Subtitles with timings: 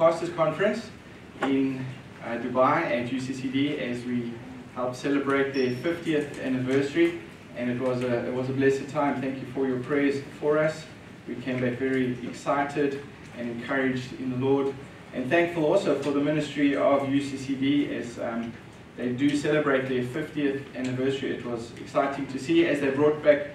[0.00, 0.88] Pastors Conference
[1.42, 1.84] in
[2.24, 4.32] uh, Dubai at UCCD as we
[4.74, 7.20] helped celebrate their 50th anniversary.
[7.54, 9.20] And it was, a, it was a blessed time.
[9.20, 10.86] Thank you for your prayers for us.
[11.28, 13.02] We came back very excited
[13.36, 14.74] and encouraged in the Lord.
[15.12, 18.54] And thankful also for the ministry of UCCD as um,
[18.96, 21.32] they do celebrate their 50th anniversary.
[21.32, 23.48] It was exciting to see as they brought back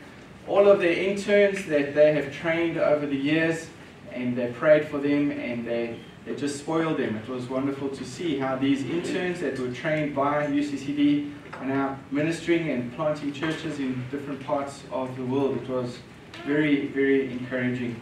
[0.48, 3.68] all of their interns that they have trained over the years
[4.12, 7.16] and they prayed for them and they, they just spoiled them.
[7.16, 12.00] It was wonderful to see how these interns that were trained by UCCD are now
[12.10, 15.58] ministering and planting churches in different parts of the world.
[15.58, 16.00] It was
[16.46, 18.02] very, very encouraging.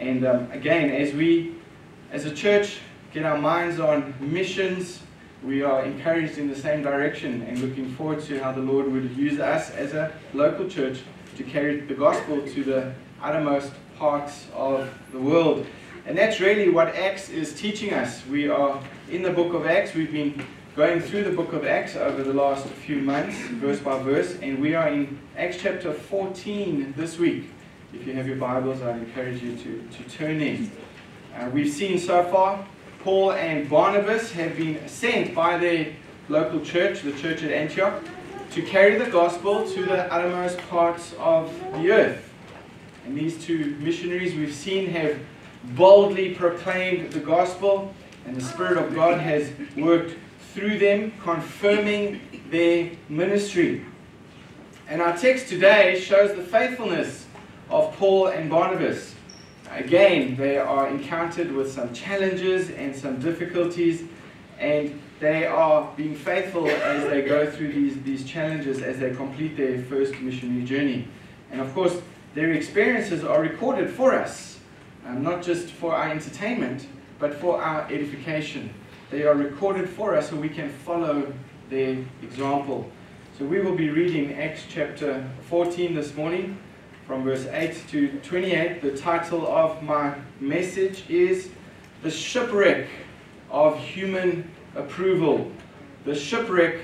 [0.00, 1.54] And um, again, as we,
[2.10, 2.78] as a church,
[3.12, 5.00] get our minds on missions,
[5.44, 9.14] we are encouraged in the same direction and looking forward to how the Lord would
[9.16, 11.00] use us as a local church
[11.36, 15.66] to carry the gospel to the uttermost parts of the world.
[16.06, 18.26] And that's really what Acts is teaching us.
[18.26, 18.78] We are
[19.10, 19.94] in the book of Acts.
[19.94, 20.44] We've been
[20.76, 24.60] going through the book of Acts over the last few months, verse by verse, and
[24.60, 27.48] we are in Acts chapter 14 this week.
[27.94, 30.70] If you have your Bibles, I'd encourage you to, to turn in.
[31.34, 32.66] Uh, we've seen so far
[33.00, 35.94] Paul and Barnabas have been sent by their
[36.28, 38.04] local church, the church at Antioch,
[38.50, 42.30] to carry the gospel to the uttermost parts of the earth.
[43.06, 45.18] And these two missionaries we've seen have
[45.70, 47.92] boldly proclaimed the gospel,
[48.26, 50.16] and the Spirit of God has worked
[50.52, 53.84] through them, confirming their ministry.
[54.88, 57.26] And our text today shows the faithfulness
[57.70, 59.14] of Paul and Barnabas.
[59.70, 64.04] Again, they are encountered with some challenges and some difficulties,
[64.58, 69.56] and they are being faithful as they go through these, these challenges as they complete
[69.56, 71.08] their first missionary journey.
[71.50, 72.00] And of course,
[72.34, 74.53] their experiences are recorded for us,
[75.06, 76.86] um, not just for our entertainment,
[77.18, 78.72] but for our edification.
[79.10, 81.32] They are recorded for us so we can follow
[81.70, 82.90] their example.
[83.38, 86.58] So we will be reading Acts chapter 14 this morning
[87.06, 88.80] from verse 8 to 28.
[88.80, 91.50] The title of my message is
[92.02, 92.88] The Shipwreck
[93.50, 95.50] of Human Approval.
[96.04, 96.80] The Shipwreck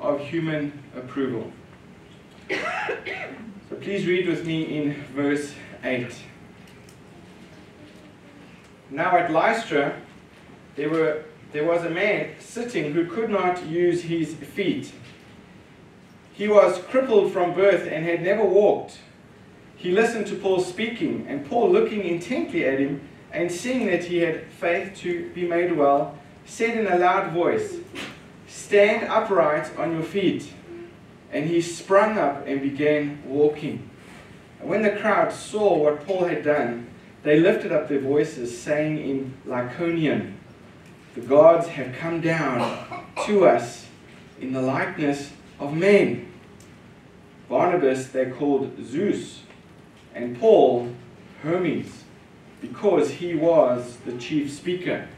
[0.00, 1.50] of Human Approval.
[3.68, 5.52] So please read with me in verse
[5.82, 6.06] 8.
[8.90, 10.00] Now at Lystra,
[10.76, 14.92] there, were, there was a man sitting who could not use his feet.
[16.32, 18.98] He was crippled from birth and had never walked.
[19.76, 24.18] He listened to Paul speaking, and Paul, looking intently at him and seeing that he
[24.18, 27.76] had faith to be made well, said in a loud voice,
[28.46, 30.52] Stand upright on your feet.
[31.32, 33.90] And he sprung up and began walking.
[34.60, 36.86] And when the crowd saw what Paul had done,
[37.26, 40.34] they lifted up their voices, saying in Lycaonian,
[41.16, 43.88] The gods have come down to us
[44.40, 46.32] in the likeness of men.
[47.48, 49.40] Barnabas they called Zeus
[50.14, 50.94] and Paul
[51.42, 52.04] Hermes,
[52.60, 55.08] because he was the chief speaker.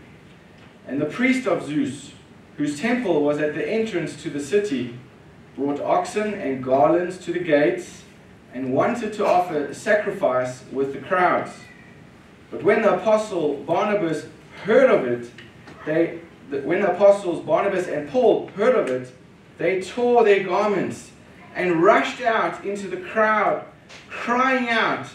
[0.87, 2.13] And the priest of Zeus,
[2.57, 4.99] whose temple was at the entrance to the city,
[5.57, 8.05] brought oxen and garlands to the gates
[8.55, 11.51] and wanted to offer sacrifice with the crowds.
[12.51, 14.27] But when the apostle Barnabas
[14.65, 15.31] heard of it,
[15.85, 16.21] they,
[16.51, 19.13] when the apostles Barnabas and Paul heard of it,
[19.59, 21.11] they tore their garments
[21.55, 23.65] and rushed out into the crowd
[24.09, 25.07] crying out,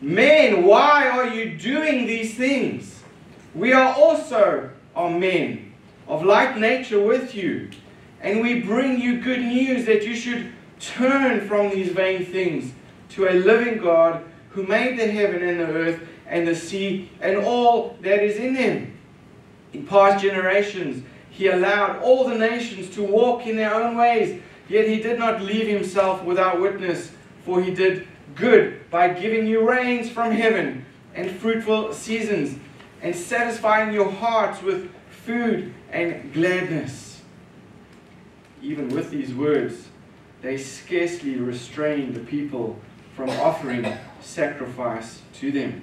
[0.00, 3.02] Men, why are you doing these things?
[3.54, 5.72] We are also are men
[6.06, 7.70] of like nature with you,
[8.20, 12.72] and we bring you good news that you should turn from these vain things
[13.10, 17.36] to a living God who made the heaven and the earth and the sea and
[17.36, 18.98] all that is in them.
[19.72, 24.88] In past generations, he allowed all the nations to walk in their own ways, yet
[24.88, 27.10] he did not leave himself without witness,
[27.44, 32.58] for he did good by giving you rains from heaven and fruitful seasons,
[33.02, 37.20] and satisfying your hearts with food and gladness.
[38.62, 39.88] Even with these words,
[40.40, 42.78] they scarcely restrained the people
[43.14, 43.86] from offering
[44.20, 45.82] sacrifice to them.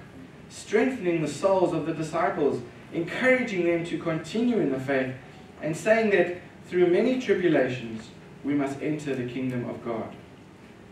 [0.51, 2.61] strengthening the souls of the disciples
[2.93, 5.15] encouraging them to continue in the faith,
[5.61, 6.37] and saying that
[6.67, 8.09] through many tribulations
[8.43, 10.13] we must enter the kingdom of God.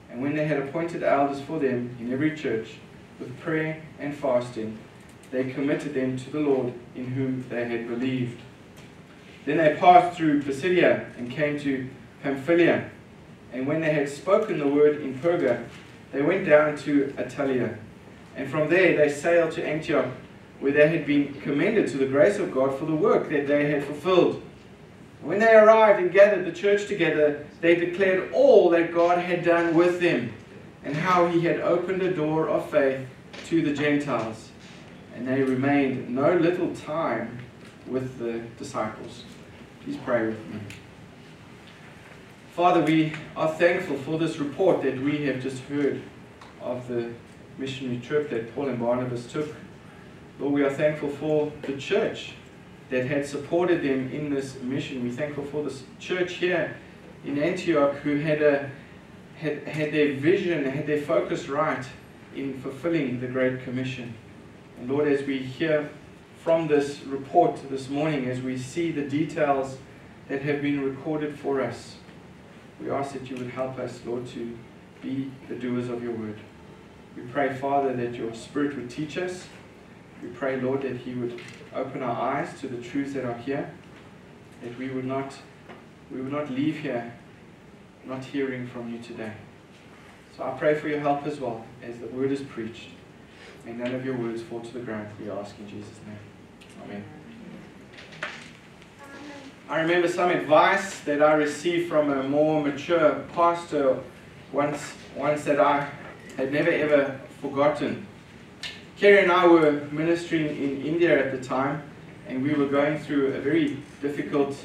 [0.09, 2.69] And when they had appointed elders for them in every church,
[3.19, 4.77] with prayer and fasting,
[5.31, 8.39] they committed them to the Lord in whom they had believed.
[9.45, 11.89] Then they passed through Pisidia and came to
[12.23, 12.89] Pamphylia.
[13.51, 15.65] And when they had spoken the word in Perga,
[16.11, 17.77] they went down to Attalia.
[18.39, 20.07] And from there they sailed to Antioch,
[20.62, 23.69] where they had been commended to the grace of God for the work that they
[23.69, 24.41] had fulfilled.
[25.21, 29.75] When they arrived and gathered the church together, they declared all that God had done
[29.75, 30.31] with them
[30.86, 33.06] and how he had opened a door of faith
[33.47, 34.51] to the Gentiles.
[35.13, 37.39] And they remained no little time
[37.88, 39.25] with the disciples.
[39.83, 40.62] Please pray with me.
[42.53, 46.01] Father, we are thankful for this report that we have just heard
[46.62, 47.12] of the
[47.59, 49.53] missionary trip that Paul and Barnabas took.
[50.39, 52.31] Lord, we are thankful for the church
[52.89, 55.03] that had supported them in this mission.
[55.03, 56.77] We're thankful for this church here
[57.25, 58.71] in Antioch who had, a,
[59.38, 61.85] had, had their vision, had their focus right
[62.35, 64.13] in fulfilling the Great Commission.
[64.79, 65.89] And Lord, as we hear
[66.41, 69.77] from this report this morning, as we see the details
[70.29, 71.97] that have been recorded for us,
[72.81, 74.57] we ask that you would help us, Lord, to
[75.01, 76.38] be the doers of your word.
[77.19, 79.45] We pray, Father, that your Spirit would teach us.
[80.24, 81.42] We pray, Lord, that He would
[81.75, 83.71] open our eyes to the truths that are here,
[84.63, 85.33] that we would not,
[86.12, 87.13] we would not leave here
[88.06, 89.33] not hearing from you today.
[90.36, 92.89] So I pray for your help as well as the word is preached.
[93.66, 95.10] May none of your words fall to the ground.
[95.21, 96.18] We ask in Jesus' name.
[96.83, 97.04] Amen.
[99.68, 104.00] I remember some advice that I received from a more mature pastor
[104.51, 105.88] once, once that I
[106.39, 108.07] had never ever forgotten.
[108.97, 111.83] Kerry and I were ministering in India at the time,
[112.27, 114.56] and we were going through a very difficult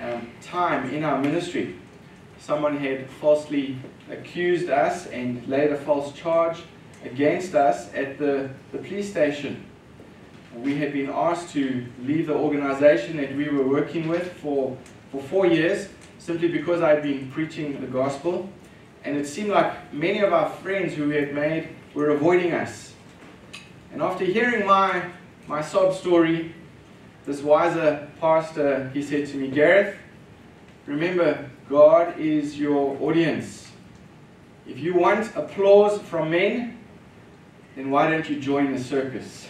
[0.00, 1.76] um, time in our ministry.
[2.38, 3.76] Someone had falsely
[4.10, 6.58] accused us and laid a false charge
[7.04, 9.64] against us at the, the police station.
[10.56, 14.76] We had been asked to leave the organization that we were working with for,
[15.10, 18.48] for four years simply because I had been preaching the gospel.
[19.04, 22.94] And it seemed like many of our friends who we had made were avoiding us.
[23.92, 25.04] And after hearing my,
[25.46, 26.54] my sob story,
[27.26, 29.96] this wiser pastor, he said to me, Gareth,
[30.86, 33.70] remember, God is your audience.
[34.66, 36.78] If you want applause from men,
[37.76, 39.46] then why don't you join the circus?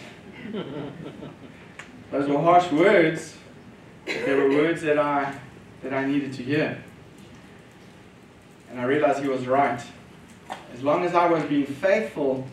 [2.11, 3.35] Those were harsh words.
[4.05, 5.33] They were words that I,
[5.81, 6.83] that I needed to hear.
[8.73, 9.79] And I realized he was right.
[10.73, 12.47] As long as I was being faithful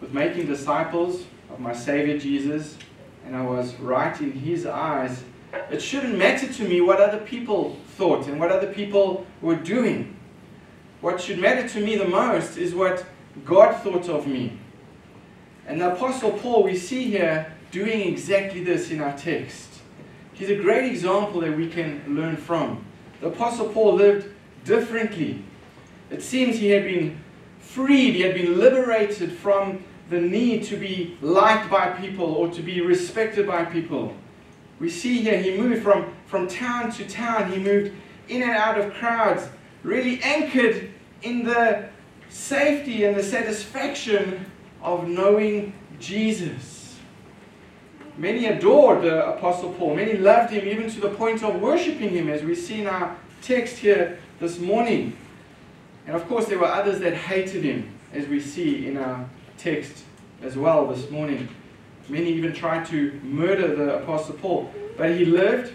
[0.00, 2.78] with making disciples of my Savior Jesus,
[3.26, 5.24] and I was right in his eyes,
[5.72, 10.16] it shouldn't matter to me what other people thought and what other people were doing.
[11.00, 13.04] What should matter to me the most is what
[13.44, 14.56] God thought of me.
[15.66, 19.70] And the Apostle Paul, we see here doing exactly this in our text.
[20.34, 22.84] He's a great example that we can learn from.
[23.20, 24.32] The Apostle Paul lived
[24.64, 25.42] differently.
[26.10, 27.20] It seems he had been
[27.60, 32.62] freed, he had been liberated from the need to be liked by people or to
[32.62, 34.14] be respected by people.
[34.78, 37.92] We see here he moved from, from town to town, he moved
[38.28, 39.48] in and out of crowds,
[39.82, 40.90] really anchored
[41.22, 41.88] in the
[42.28, 44.44] safety and the satisfaction
[44.82, 46.98] of knowing Jesus.
[48.16, 49.96] Many adored the Apostle Paul.
[49.96, 53.16] Many loved him even to the point of worshipping him, as we see in our
[53.42, 55.16] text here this morning.
[56.06, 60.04] And of course, there were others that hated him, as we see in our text
[60.42, 61.48] as well this morning.
[62.08, 64.70] Many even tried to murder the Apostle Paul.
[64.96, 65.72] But he lived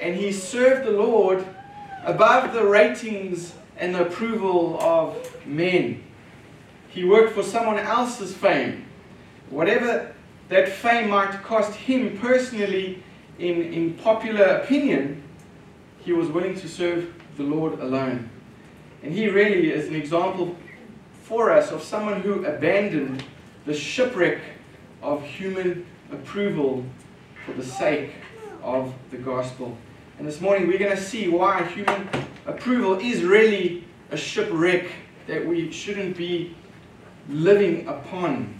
[0.00, 1.44] and he served the Lord
[2.04, 6.02] above the ratings and the approval of men.
[6.88, 8.86] He worked for someone else's fame.
[9.50, 10.14] Whatever
[10.48, 13.02] that fame might cost him personally
[13.38, 15.22] in, in popular opinion,
[16.00, 18.30] he was willing to serve the Lord alone.
[19.02, 20.56] And he really is an example
[21.22, 23.24] for us of someone who abandoned
[23.64, 24.40] the shipwreck
[25.02, 26.84] of human approval
[27.46, 28.12] for the sake
[28.62, 29.76] of the gospel.
[30.18, 32.08] And this morning we're going to see why human
[32.46, 34.86] approval is really a shipwreck
[35.26, 36.54] that we shouldn't be
[37.28, 38.58] living upon.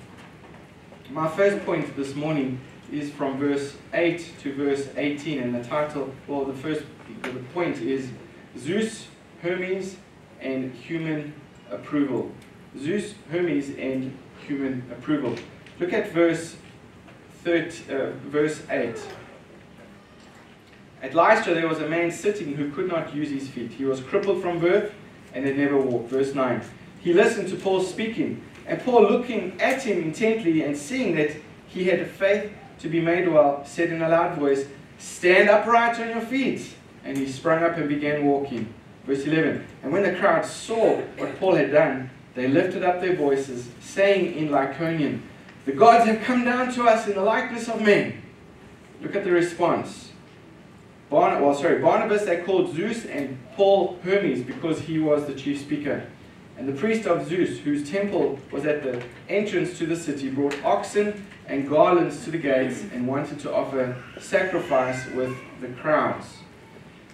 [1.11, 2.61] My first point this morning
[2.93, 6.85] is from verse 8 to verse 18, and the title, well, the first
[7.23, 8.09] the point is
[8.57, 9.09] Zeus,
[9.43, 9.97] Hermes,
[10.41, 11.33] and human
[11.71, 12.31] approval.
[12.79, 14.17] Zeus, Hermes, and
[14.47, 15.37] human approval.
[15.79, 16.57] Look at verse
[17.45, 18.97] 30, uh, verse 8.
[21.03, 23.73] At Lystra, there was a man sitting who could not use his feet.
[23.73, 24.93] He was crippled from birth
[25.33, 26.11] and had never walked.
[26.11, 26.63] Verse 9.
[27.01, 31.35] He listened to Paul speaking, and Paul, looking at him intently and seeing that
[31.67, 34.67] he had a faith to be made well, said in a loud voice,
[34.99, 36.75] Stand upright on your feet.
[37.05, 38.73] And he sprang up and began walking.
[39.11, 39.67] Verse 11.
[39.83, 44.37] And when the crowd saw what Paul had done, they lifted up their voices, saying
[44.37, 45.23] in Lycaonian,
[45.65, 48.23] The gods have come down to us in the likeness of men.
[49.03, 50.13] Look at the response.
[51.11, 55.61] Barn- well, sorry, Barnabas they called Zeus and Paul Hermes because he was the chief
[55.61, 56.07] speaker.
[56.57, 60.55] And the priest of Zeus, whose temple was at the entrance to the city, brought
[60.63, 66.27] oxen and garlands to the gates and wanted to offer sacrifice with the crowds.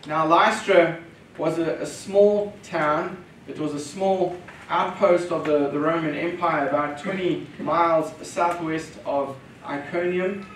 [0.07, 1.00] Now, Lystra
[1.38, 4.37] was a, a small town, it was a small
[4.69, 10.47] outpost of the, the Roman Empire, about 20 miles southwest of Iconium.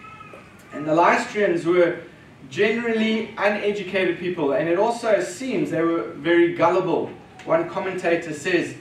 [0.73, 2.01] And the Lystrians were
[2.49, 7.11] generally uneducated people, and it also seems they were very gullible.
[7.45, 8.75] One commentator says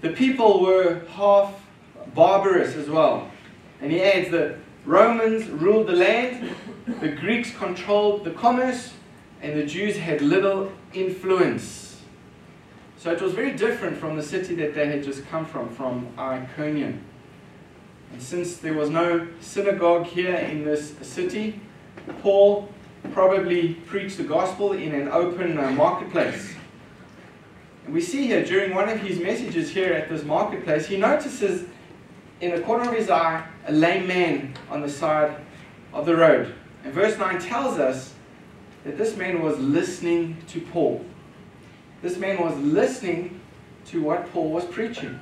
[0.00, 1.54] the people were half
[2.14, 3.30] barbarous as well.
[3.80, 6.54] And he adds that Romans ruled the land,
[7.00, 8.92] the Greeks controlled the commerce,
[9.44, 12.00] and the Jews had little influence.
[12.96, 16.08] So it was very different from the city that they had just come from, from
[16.18, 17.04] Iconium.
[18.10, 21.60] And since there was no synagogue here in this city,
[22.22, 22.70] Paul
[23.12, 26.54] probably preached the gospel in an open uh, marketplace.
[27.84, 31.68] And we see here during one of his messages here at this marketplace, he notices
[32.40, 35.36] in the corner of his eye a lame man on the side
[35.92, 36.54] of the road.
[36.82, 38.13] And verse 9 tells us
[38.84, 41.04] that this man was listening to Paul.
[42.02, 43.40] This man was listening
[43.86, 45.18] to what Paul was preaching.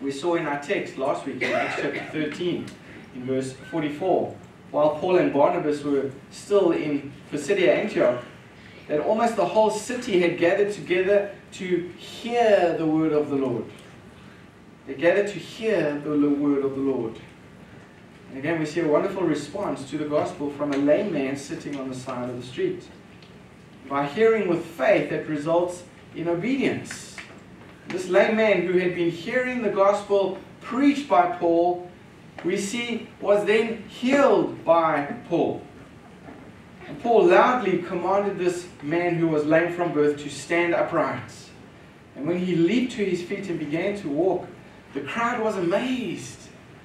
[0.00, 2.66] We saw in our text last week in Acts chapter 13,
[3.14, 4.34] in verse 44,
[4.70, 8.24] while Paul and Barnabas were still in Pisidia Antioch,
[8.88, 13.64] that almost the whole city had gathered together to hear the word of the Lord.
[14.86, 17.20] They gathered to hear the word of the Lord.
[18.36, 21.88] Again, we see a wonderful response to the gospel from a lame man sitting on
[21.88, 22.84] the side of the street.
[23.88, 25.82] By hearing with faith, that results
[26.14, 27.16] in obedience.
[27.88, 31.90] This lame man who had been hearing the gospel preached by Paul,
[32.44, 35.62] we see was then healed by Paul.
[36.86, 41.32] And Paul loudly commanded this man who was lame from birth to stand upright.
[42.14, 44.46] And when he leaped to his feet and began to walk,
[44.94, 46.39] the crowd was amazed.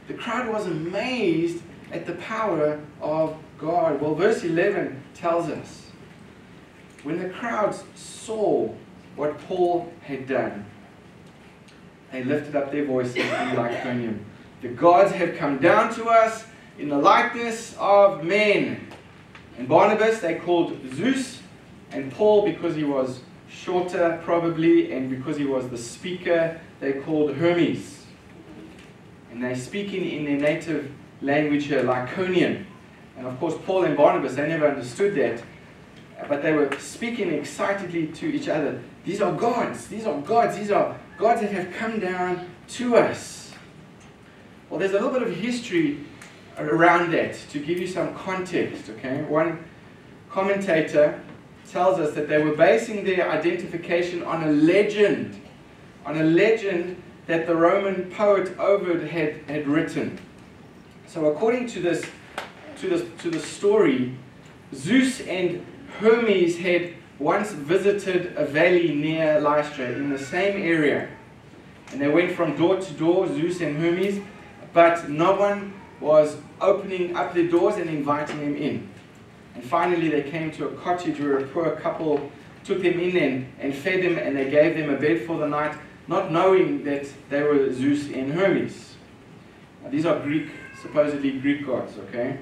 [0.08, 4.02] The crowd was amazed at the power of God.
[4.02, 5.86] Well, verse 11 tells us
[7.04, 8.70] when the crowds saw
[9.16, 10.66] what Paul had done,
[12.12, 14.20] they lifted up their voices in Lycaonian.
[14.62, 16.46] The gods have come down to us
[16.80, 18.88] in the likeness of men.
[19.58, 21.42] And Barnabas they called Zeus,
[21.92, 27.36] and Paul, because he was shorter probably, and because he was the speaker, they called
[27.36, 28.05] Hermes.
[29.36, 30.90] And they're speaking in their native
[31.22, 32.64] language uh, here, Lycaonian.
[33.18, 35.44] And of course, Paul and Barnabas, they never understood that.
[36.30, 38.82] But they were speaking excitedly to each other.
[39.04, 39.90] These are gods.
[39.90, 40.56] These are gods.
[40.56, 43.52] These are gods that have come down to us.
[44.70, 46.06] Well, there's a little bit of history
[46.58, 49.24] around that to give you some context, okay?
[49.24, 49.66] One
[50.30, 51.22] commentator
[51.70, 55.42] tells us that they were basing their identification on a legend,
[56.06, 60.20] on a legend that the Roman poet Ovid had, had written.
[61.08, 62.06] So according to this,
[62.80, 64.16] to this to the story,
[64.74, 65.66] Zeus and
[66.00, 71.08] Hermes had once visited a valley near Lystra in the same area.
[71.92, 74.22] And they went from door to door, Zeus and Hermes,
[74.74, 78.90] but no one was opening up their doors and inviting them in.
[79.56, 82.30] And finally, they came to a cottage where a poor couple
[82.66, 85.48] took them in and, and fed them, and they gave them a bed for the
[85.48, 85.78] night,
[86.08, 88.96] not knowing that they were Zeus and Hermes.
[89.84, 90.50] Now, these are Greek,
[90.82, 92.40] supposedly Greek gods, okay?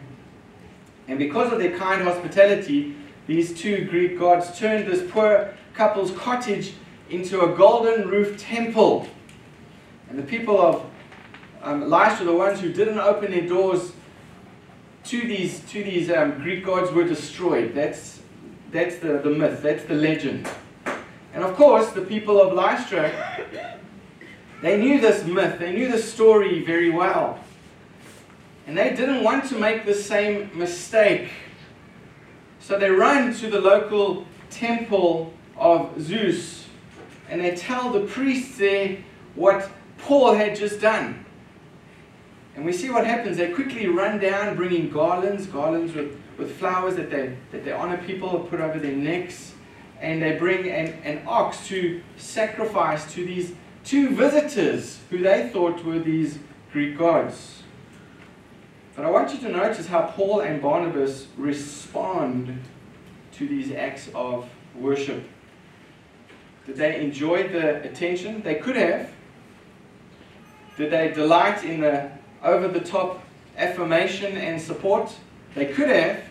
[1.07, 2.95] And because of their kind hospitality,
[3.27, 6.73] these two Greek gods turned this poor couple's cottage
[7.09, 9.07] into a golden roofed temple.
[10.09, 10.85] And the people of
[11.61, 13.93] um, Lystra, the ones who didn't open their doors
[15.05, 17.73] to these, to these um, Greek gods, were destroyed.
[17.73, 18.21] That's,
[18.71, 20.47] that's the, the myth, that's the legend.
[21.33, 23.11] And of course, the people of Lystra,
[24.61, 27.39] they knew this myth, they knew this story very well.
[28.67, 31.29] And they didn't want to make the same mistake.
[32.59, 36.63] So they run to the local temple of Zeus
[37.29, 38.97] and they tell the priests there
[39.35, 41.25] what Paul had just done.
[42.55, 43.37] And we see what happens.
[43.37, 47.97] They quickly run down bringing garlands, garlands with, with flowers that they, that they honor
[47.97, 49.52] people, put over their necks.
[50.03, 53.53] And they bring an, an ox to sacrifice to these
[53.85, 56.39] two visitors who they thought were these
[56.73, 57.63] Greek gods.
[58.97, 62.59] But I want you to notice how Paul and Barnabas respond
[63.31, 65.23] to these acts of worship.
[66.65, 68.41] Did they enjoy the attention?
[68.41, 69.09] They could have.
[70.75, 72.11] Did they delight in the
[72.43, 73.23] over the top
[73.55, 75.15] affirmation and support?
[75.55, 76.23] They could have.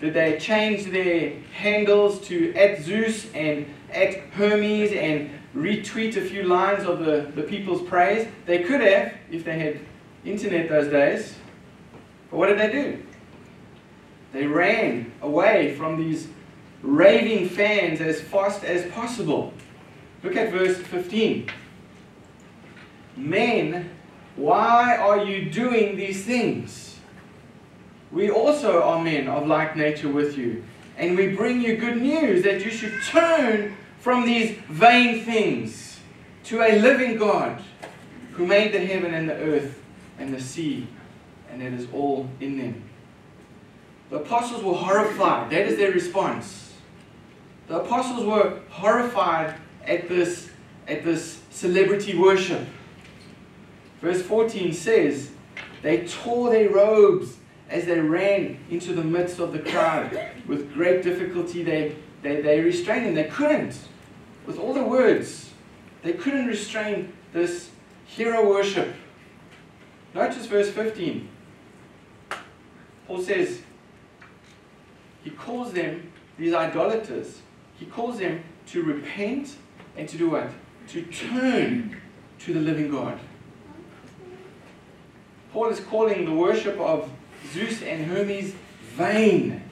[0.00, 6.44] Did they change their handles to at Zeus and at Hermes and retweet a few
[6.44, 8.28] lines of the, the people's praise?
[8.46, 9.80] They could have if they had
[10.24, 11.34] internet those days.
[12.30, 13.02] But what did they do?
[14.32, 16.28] They ran away from these
[16.82, 19.52] raving fans as fast as possible.
[20.22, 21.50] Look at verse 15.
[23.16, 23.90] Men,
[24.36, 26.87] why are you doing these things?
[28.10, 30.64] We also are men of like nature with you,
[30.96, 36.00] and we bring you good news that you should turn from these vain things
[36.44, 37.62] to a living God
[38.32, 39.82] who made the heaven and the earth
[40.18, 40.86] and the sea,
[41.50, 42.82] and it is all in them.
[44.10, 45.50] The apostles were horrified.
[45.50, 46.72] That is their response.
[47.66, 50.50] The apostles were horrified at this,
[50.86, 52.66] at this celebrity worship.
[54.00, 55.30] Verse 14 says,
[55.82, 57.37] They tore their robes
[57.68, 60.18] as they ran into the midst of the crowd.
[60.46, 63.14] With great difficulty, they, they, they restrained them.
[63.14, 63.78] They couldn't.
[64.46, 65.50] With all the words,
[66.02, 67.70] they couldn't restrain this
[68.06, 68.94] hero worship.
[70.14, 71.28] Notice verse 15.
[73.06, 73.62] Paul says,
[75.22, 77.40] he calls them, these idolaters,
[77.78, 79.56] he calls them to repent
[79.96, 80.50] and to do what?
[80.88, 82.00] To turn
[82.40, 83.18] to the living God.
[85.52, 87.10] Paul is calling the worship of
[87.52, 88.54] Zeus and Hermes
[88.96, 89.62] vain.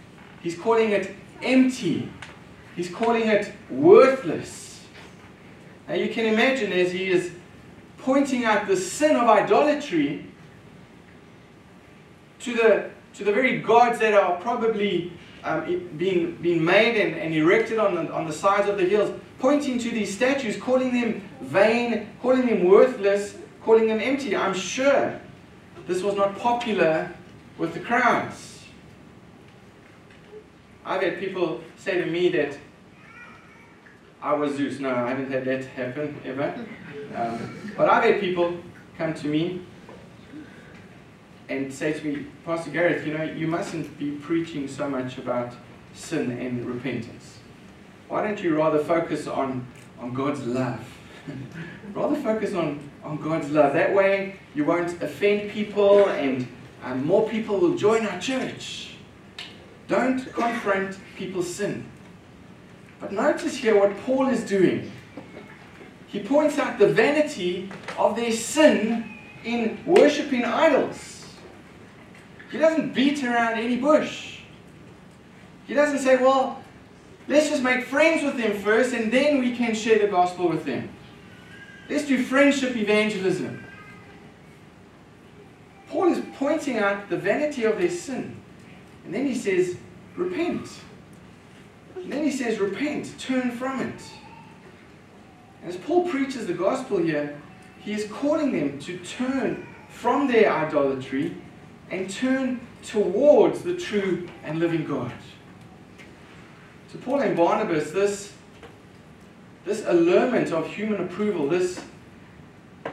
[0.42, 2.11] He's calling it empty.
[2.74, 4.85] He's calling it worthless.
[5.88, 7.33] Now you can imagine as he is
[7.98, 10.26] pointing out the sin of idolatry
[12.40, 17.35] to the, to the very gods that are probably um, being, being made and, and
[17.35, 21.22] erected on the, on the sides of the hills, pointing to these statues, calling them
[21.40, 24.37] vain, calling them worthless, calling them empty.
[24.37, 25.20] I'm sure
[25.87, 27.12] this was not popular
[27.59, 28.64] with the crowds.
[30.85, 32.57] I've had people say to me that
[34.23, 34.79] I was Zeus.
[34.79, 36.66] No, I haven't had that happen ever.
[37.14, 38.57] Um, but I've had people
[38.97, 39.62] come to me
[41.49, 45.55] and say to me, Pastor Gareth, you know, you mustn't be preaching so much about
[45.95, 47.38] sin and repentance.
[48.09, 49.66] Why don't you rather focus on,
[49.99, 50.85] on God's love?
[51.95, 53.73] rather focus on, on God's love.
[53.73, 56.47] That way you won't offend people and
[56.87, 58.94] um, more people will join our church.
[59.88, 61.85] Don't confront people's sin.
[63.01, 64.92] But notice here what Paul is doing.
[66.07, 71.27] He points out the vanity of their sin in worshipping idols.
[72.53, 74.38] He doesn't beat around any bush.
[75.66, 76.62] He doesn't say, well,
[77.27, 80.64] let's just make friends with them first and then we can share the gospel with
[80.64, 80.88] them.
[81.90, 83.65] Let's do friendship evangelism.
[85.97, 88.37] Paul is pointing out the vanity of their sin.
[89.07, 89.79] And then he says,
[90.15, 90.69] repent.
[91.95, 94.03] And then he says, repent, turn from it.
[95.65, 97.41] As Paul preaches the gospel here,
[97.81, 101.35] he is calling them to turn from their idolatry
[101.91, 105.13] and turn towards the true and living God.
[106.93, 108.35] To Paul and Barnabas, this,
[109.65, 111.83] this allurement of human approval, this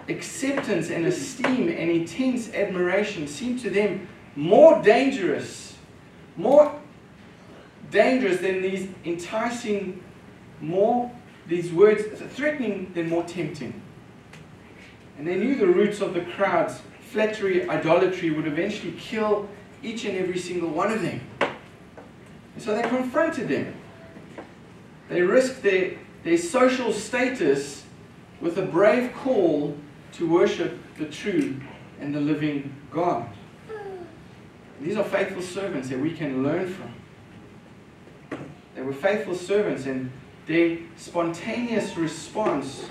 [0.10, 5.78] acceptance and esteem and intense admiration seemed to them more dangerous,
[6.36, 6.80] more
[7.92, 10.04] dangerous than these enticing,
[10.60, 11.12] more,
[11.48, 13.82] these words threatening than more tempting.
[15.18, 16.82] And they knew the roots of the crowds
[17.14, 19.48] flattery, idolatry would eventually kill
[19.84, 21.22] each and every single one of them.
[21.40, 23.76] And so they confronted them.
[25.10, 25.92] They risked their,
[26.24, 27.84] their social status
[28.42, 29.78] with a brave call
[30.14, 31.60] to worship the true
[32.00, 33.28] and the living God.
[34.82, 38.40] These are faithful servants that we can learn from.
[38.76, 40.12] They were faithful servants, and
[40.46, 42.86] their spontaneous response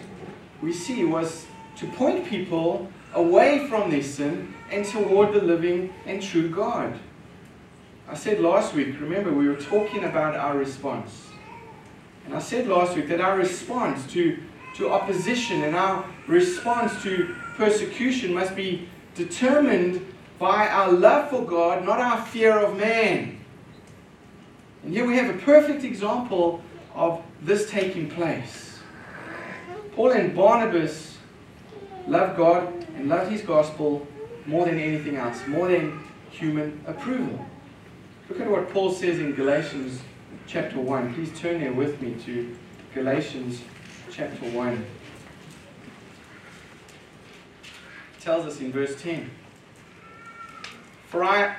[0.63, 6.23] we see was to point people away from their sin and toward the living and
[6.23, 6.99] true God.
[8.09, 11.29] I said last week, remember, we were talking about our response.
[12.25, 14.39] And I said last week that our response to,
[14.77, 20.07] to opposition and our response to persecution must be determined
[20.39, 23.39] by our love for God, not our fear of man.
[24.83, 26.63] And here we have a perfect example
[26.95, 28.81] of this taking place.
[29.95, 31.19] Paul and Barnabas
[32.07, 34.07] loved God and loved his gospel
[34.47, 37.47] more than anything else, more than human approval.
[38.29, 40.01] Look at what Paul says in Galatians
[40.47, 41.15] chapter 1.
[41.15, 42.57] Please turn there with me to
[42.95, 43.63] Galatians
[44.13, 44.75] chapter 1.
[44.75, 44.85] It
[48.21, 49.31] tells us in verse 10
[51.09, 51.57] For I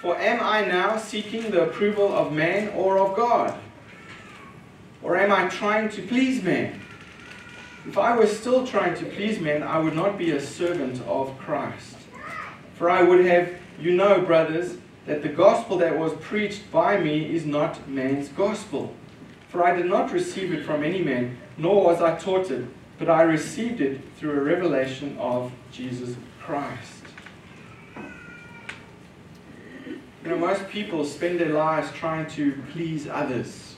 [0.00, 3.56] for am I now seeking the approval of man or of God?
[5.00, 6.80] Or am I trying to please man?
[7.86, 11.38] If I were still trying to please men, I would not be a servant of
[11.38, 11.96] Christ.
[12.74, 17.32] For I would have you know, brothers, that the gospel that was preached by me
[17.32, 18.92] is not man's gospel.
[19.48, 22.66] For I did not receive it from any man, nor was I taught it,
[22.98, 27.02] but I received it through a revelation of Jesus Christ.
[30.22, 33.74] You know, most people spend their lives trying to please others.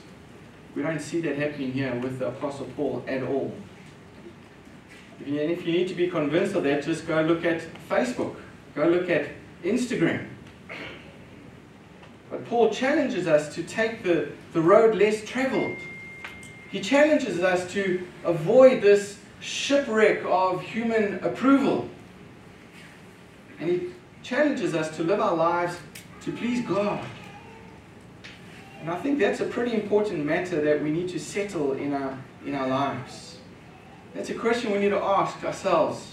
[0.75, 3.51] We don't see that happening here with the Apostle Paul at all.
[5.19, 7.61] If you, and if you need to be convinced of that, just go look at
[7.89, 8.35] Facebook.
[8.75, 9.29] Go look at
[9.63, 10.27] Instagram.
[12.29, 15.77] But Paul challenges us to take the, the road less traveled.
[16.75, 21.87] He challenges us to avoid this shipwreck of human approval.
[23.61, 23.87] And he
[24.23, 25.77] challenges us to live our lives
[26.23, 27.01] to please God.
[28.81, 32.19] And I think that's a pretty important matter that we need to settle in our,
[32.45, 33.37] in our lives.
[34.13, 36.11] That's a question we need to ask ourselves.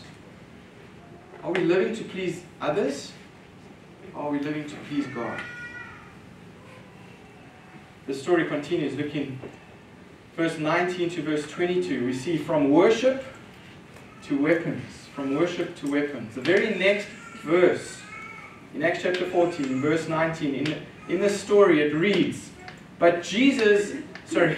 [1.42, 3.10] Are we living to please others?
[4.14, 5.40] Or are we living to please God?
[8.06, 8.94] The story continues.
[8.94, 9.40] Looking
[10.36, 13.24] verse 19 to verse 22, we see from worship
[14.24, 14.82] to weapons.
[15.14, 16.34] From worship to weapons.
[16.34, 17.06] The very next
[17.42, 18.00] verse
[18.74, 22.50] in Acts chapter 14, verse 19, in, in the story it reads,
[22.98, 24.56] But Jesus, sorry,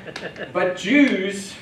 [0.52, 1.54] but Jews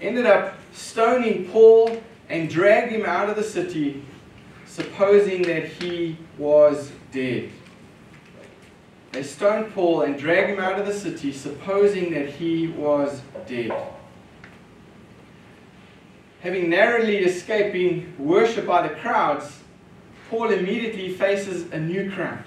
[0.00, 4.02] ended up stoning Paul and dragged him out of the city,
[4.66, 7.50] supposing that he was dead.
[9.14, 13.72] They stone Paul and drag him out of the city, supposing that he was dead.
[16.40, 19.60] Having narrowly escaped being worshipped by the crowds,
[20.28, 22.42] Paul immediately faces a new crowd,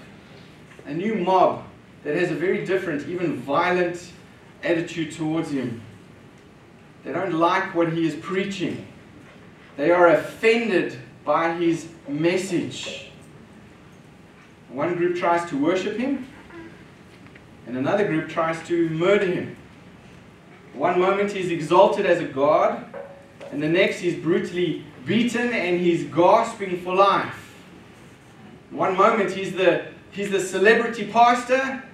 [0.84, 1.64] a new mob
[2.04, 4.12] that has a very different, even violent
[4.62, 5.80] attitude towards him.
[7.02, 8.86] They don't like what he is preaching.
[9.78, 13.10] They are offended by his message.
[14.68, 16.26] One group tries to worship him,
[17.68, 19.56] and another group tries to murder him.
[20.72, 22.84] One moment he's exalted as a god,
[23.52, 27.54] and the next he's brutally beaten and he's gasping for life.
[28.70, 31.84] One moment he's the, he's the celebrity pastor,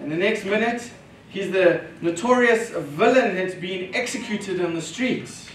[0.00, 0.90] and the next minute
[1.28, 5.48] he's the notorious villain that's being executed on the streets.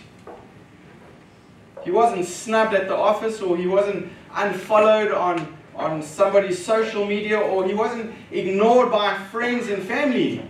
[1.84, 7.40] He wasn't snubbed at the office, or he wasn't unfollowed on, on somebody's social media,
[7.40, 10.44] or he wasn't ignored by friends and family.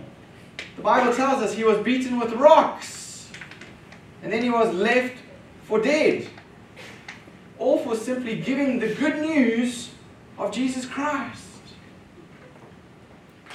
[0.76, 3.30] The Bible tells us he was beaten with rocks,
[4.22, 5.16] and then he was left
[5.64, 6.26] for dead.
[7.58, 9.90] All for simply giving the good news
[10.38, 11.44] of Jesus Christ.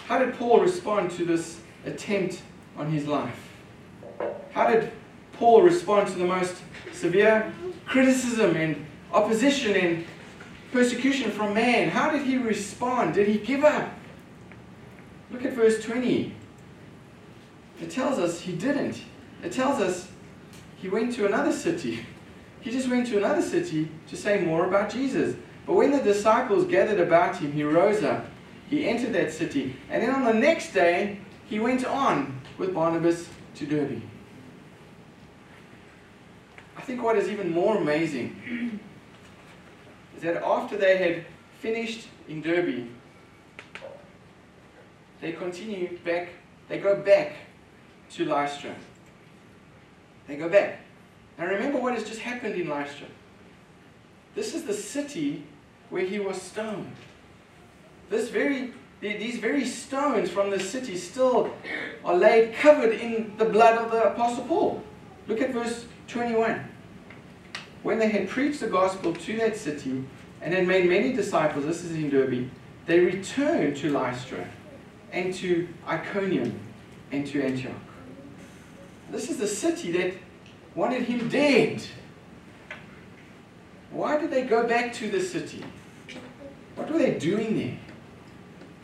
[0.07, 2.41] How did Paul respond to this attempt
[2.77, 3.39] on his life?
[4.51, 4.91] How did
[5.33, 6.55] Paul respond to the most
[6.91, 7.51] severe
[7.85, 10.05] criticism and opposition and
[10.73, 11.89] persecution from man?
[11.89, 13.13] How did he respond?
[13.13, 13.93] Did he give up?
[15.31, 16.33] Look at verse 20.
[17.79, 19.01] It tells us he didn't.
[19.43, 20.09] It tells us
[20.77, 22.05] he went to another city.
[22.59, 25.35] He just went to another city to say more about Jesus.
[25.65, 28.25] But when the disciples gathered about him, he rose up,
[28.69, 33.29] he entered that city, and then on the next day, he went on with Barnabas
[33.55, 34.01] to Derbe.
[36.75, 38.79] I think what is even more amazing
[40.23, 41.25] that after they had
[41.59, 42.87] finished in Derbe,
[45.21, 46.29] they continue back,
[46.67, 47.33] they go back
[48.11, 48.73] to Lystra.
[50.27, 50.79] They go back.
[51.37, 53.07] Now remember what has just happened in Lystra.
[54.35, 55.43] This is the city
[55.89, 56.95] where he was stoned.
[58.09, 61.53] This very, these very stones from the city still
[62.03, 64.83] are laid covered in the blood of the Apostle Paul.
[65.27, 66.72] Look at verse 21.
[67.83, 70.03] When they had preached the gospel to that city
[70.41, 72.49] and had made many disciples, this is in Derbe,
[72.85, 74.47] they returned to Lystra
[75.11, 76.59] and to Iconium
[77.11, 77.73] and to Antioch.
[79.11, 80.13] This is the city that
[80.75, 81.83] wanted him dead
[83.93, 85.63] why did they go back to the city?
[86.75, 87.77] What were they doing there?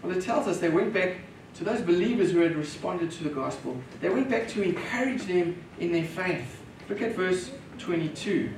[0.03, 1.17] Well, it tells us they went back
[1.55, 3.75] to those believers who had responded to the gospel.
[4.01, 6.61] They went back to encourage them in their faith.
[6.87, 8.51] Look at verse 22.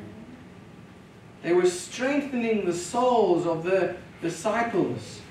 [1.43, 5.21] They were strengthening the souls of the disciples,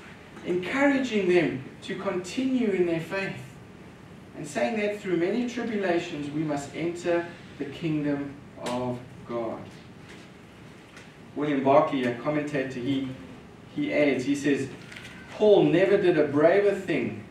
[0.44, 3.40] encouraging them to continue in their faith,
[4.36, 7.26] and saying that through many tribulations we must enter
[7.58, 9.60] the kingdom of God.
[11.36, 13.08] William Barclay, a commentator, he,
[13.74, 14.68] he adds, he says,
[15.36, 17.24] Paul never did a braver thing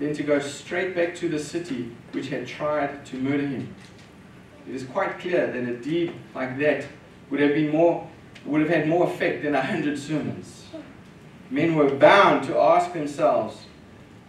[0.00, 3.72] than to go straight back to the city which had tried to murder him.
[4.68, 6.86] It is quite clear that a deed like that
[7.30, 8.08] would have been more
[8.46, 10.66] would have had more effect than a hundred sermons.
[11.50, 13.66] Men were bound to ask themselves,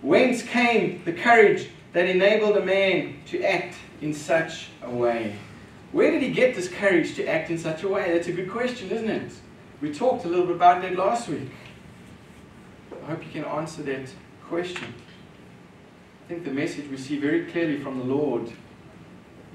[0.02, 5.36] whence came the courage that enabled a man to act in such a way?
[5.92, 8.12] Where did he get this courage to act in such a way?
[8.14, 9.32] That's a good question, isn't it?
[9.82, 11.50] We talked a little bit about that last week.
[12.92, 14.10] I hope you can answer that
[14.48, 14.94] question.
[16.26, 18.52] I think the message we see very clearly from the Lord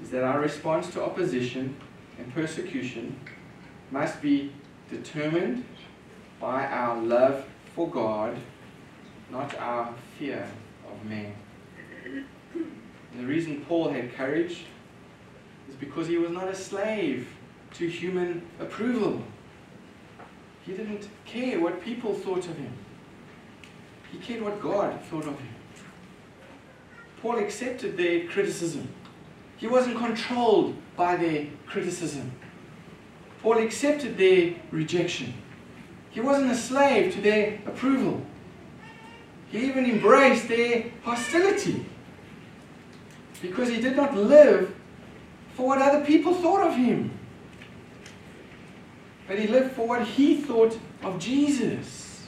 [0.01, 1.75] is that our response to opposition
[2.17, 3.19] and persecution
[3.91, 4.51] must be
[4.89, 5.65] determined
[6.39, 8.35] by our love for God,
[9.29, 10.47] not our fear
[10.89, 11.33] of man.
[12.05, 14.65] And the reason Paul had courage
[15.69, 17.27] is because he was not a slave
[17.75, 19.21] to human approval.
[20.65, 22.73] He didn't care what people thought of him.
[24.11, 25.55] He cared what God thought of him.
[27.21, 28.89] Paul accepted their criticism.
[29.57, 32.31] He wasn't controlled by their criticism.
[33.41, 35.33] Paul accepted their rejection.
[36.11, 38.21] He wasn't a slave to their approval.
[39.49, 41.85] He even embraced their hostility
[43.41, 44.73] because he did not live
[45.53, 47.11] for what other people thought of him.
[49.27, 52.27] But he lived for what he thought of Jesus.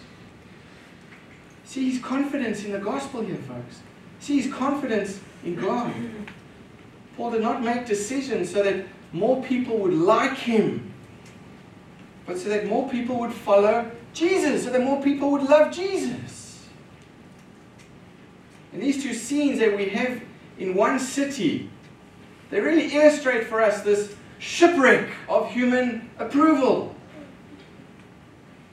[1.65, 3.81] See his confidence in the gospel here, folks.
[4.19, 5.93] See his confidence in God.
[7.17, 10.92] Paul did not make decisions so that more people would like him
[12.25, 16.67] but so that more people would follow Jesus, so that more people would love Jesus.
[18.71, 20.21] And these two scenes that we have
[20.57, 21.69] in one city,
[22.49, 26.95] they really illustrate for us this shipwreck of human approval.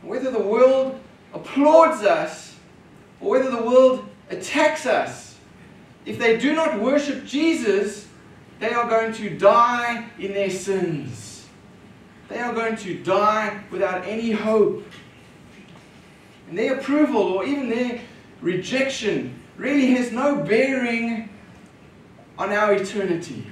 [0.03, 0.99] Whether the world
[1.35, 2.57] applauds us
[3.21, 5.37] or whether the world attacks us,
[6.07, 8.09] if they do not worship Jesus,
[8.59, 11.30] they are going to die in their sins.
[12.31, 14.85] They are going to die without any hope.
[16.49, 18.01] And their approval or even their
[18.41, 21.29] rejection really has no bearing
[22.39, 23.45] on our eternity.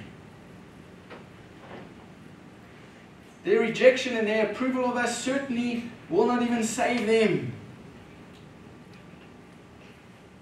[3.45, 7.53] Their rejection and their approval of us certainly will not even save them.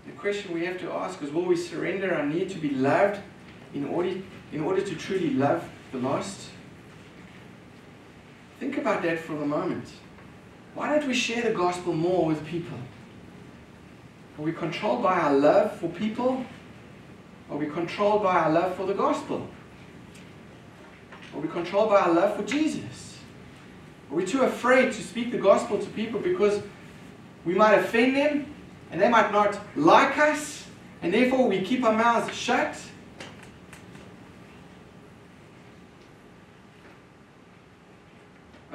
[0.05, 3.19] The question we have to ask is will we surrender our need to be loved
[3.73, 4.15] in order,
[4.53, 6.51] in order to truly love the lost?
[8.67, 9.89] Think about that for a moment.
[10.75, 12.77] Why don't we share the gospel more with people?
[14.37, 16.45] Are we controlled by our love for people?
[17.49, 19.47] Are we controlled by our love for the gospel?
[21.33, 23.21] Are we controlled by our love for Jesus?
[24.11, 26.61] Are we too afraid to speak the gospel to people because
[27.45, 28.53] we might offend them
[28.91, 30.67] and they might not like us
[31.03, 32.77] and therefore we keep our mouths shut?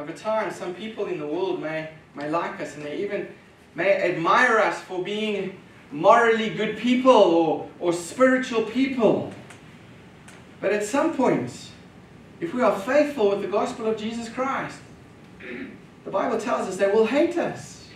[0.01, 3.27] Over time, some people in the world may, may like us and they even
[3.75, 5.59] may admire us for being
[5.91, 9.31] morally good people or, or spiritual people.
[10.59, 11.69] But at some point,
[12.39, 14.79] if we are faithful with the gospel of Jesus Christ,
[16.03, 17.87] the Bible tells us they will hate us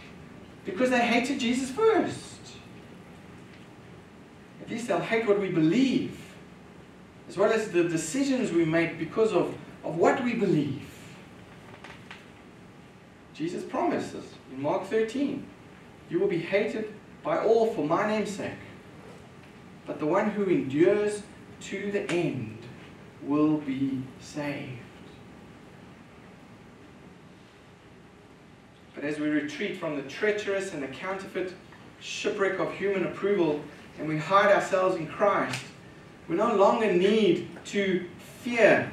[0.63, 2.38] because they hated Jesus first.
[4.62, 6.20] At least they'll hate what we believe,
[7.28, 10.84] as well as the decisions we make because of, of what we believe.
[13.36, 15.45] Jesus promises in Mark 13,
[16.10, 18.52] You will be hated by all for my name's sake,
[19.86, 21.21] but the one who endures
[21.62, 22.58] to the end
[23.21, 24.80] will be saved.
[28.93, 31.54] But as we retreat from the treacherous and the counterfeit
[32.00, 33.62] shipwreck of human approval
[34.00, 35.65] and we hide ourselves in Christ,
[36.30, 38.06] we no longer need to
[38.41, 38.89] fear.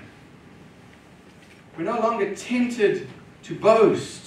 [1.79, 3.09] We're no longer tempted
[3.45, 4.22] to boast.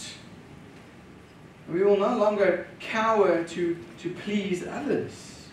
[1.69, 5.47] We will no longer cower to, to please others.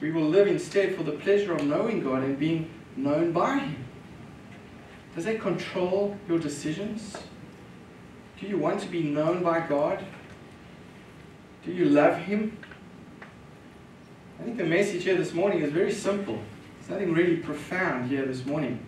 [0.00, 3.84] We will live instead for the pleasure of knowing God and being known by Him.
[5.14, 7.16] Does that control your decisions?
[8.38, 10.04] Do you want to be known by God?
[11.64, 12.56] Do you love Him?
[14.38, 16.38] I think the message here this morning is very simple.
[16.78, 18.78] There's nothing really profound here this morning.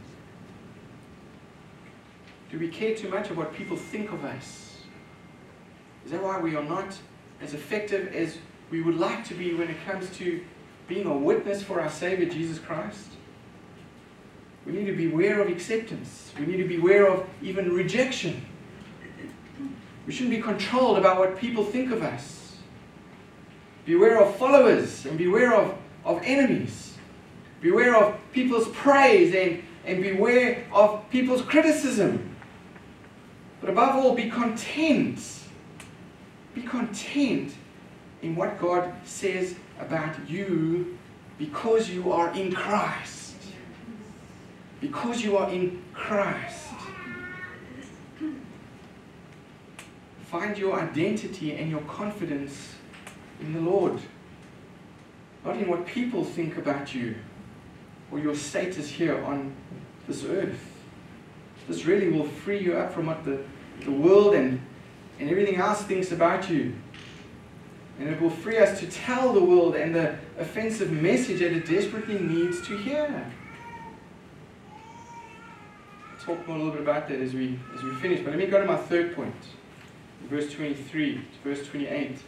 [2.50, 4.78] Do we care too much of what people think of us?
[6.04, 6.96] Is that why we are not
[7.42, 8.38] as effective as
[8.70, 10.42] we would like to be when it comes to
[10.86, 13.08] being a witness for our Savior Jesus Christ?
[14.64, 16.32] We need to be aware of acceptance.
[16.38, 18.44] We need to be aware of even rejection.
[20.06, 22.56] We shouldn't be controlled about what people think of us.
[23.84, 26.96] Beware of followers and beware of, of enemies.
[27.60, 32.27] Beware of people's praise and, and beware of people's criticism.
[33.60, 35.20] But above all, be content.
[36.54, 37.54] Be content
[38.22, 40.98] in what God says about you
[41.38, 43.36] because you are in Christ.
[44.80, 46.66] Because you are in Christ.
[50.26, 52.74] Find your identity and your confidence
[53.40, 53.98] in the Lord.
[55.44, 57.14] Not in what people think about you
[58.10, 59.54] or your status here on
[60.06, 60.77] this earth.
[61.68, 63.44] This really will free you up from what the,
[63.84, 64.60] the world and,
[65.20, 66.74] and everything else thinks about you.
[68.00, 71.66] And it will free us to tell the world and the offensive message that it
[71.66, 73.30] desperately needs to hear.
[76.10, 78.20] I'll talk more a little bit about that as we as we finish.
[78.20, 79.34] But let me go to my third point.
[80.30, 82.18] Verse 23 to verse 28.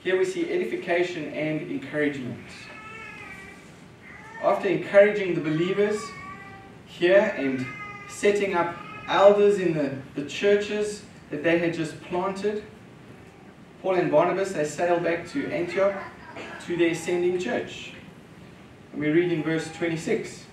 [0.00, 2.46] Here we see edification and encouragement.
[4.42, 5.98] After encouraging the believers
[6.86, 7.66] here and
[8.14, 8.76] setting up
[9.08, 12.64] elders in the, the churches that they had just planted,
[13.82, 15.94] Paul and Barnabas, they sailed back to Antioch
[16.66, 17.92] to their ascending church.
[18.92, 20.44] And we read in verse 26.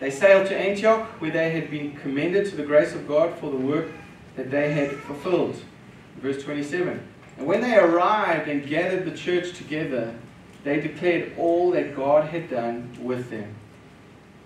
[0.00, 3.50] They sailed to Antioch, where they had been commended to the grace of God for
[3.50, 3.88] the work
[4.36, 5.56] that they had fulfilled.
[6.20, 7.00] Verse 27.
[7.38, 10.14] And when they arrived and gathered the church together,
[10.62, 13.54] they declared all that God had done with them,